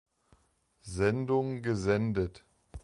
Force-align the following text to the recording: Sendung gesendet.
Sendung 0.95 1.61
gesendet. 1.61 2.43